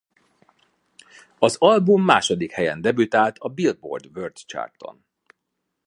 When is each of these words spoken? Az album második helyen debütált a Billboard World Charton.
Az 1.39 1.55
album 1.59 2.01
második 2.03 2.51
helyen 2.51 2.81
debütált 2.81 3.37
a 3.37 3.49
Billboard 3.49 4.05
World 4.17 4.35
Charton. 4.37 5.05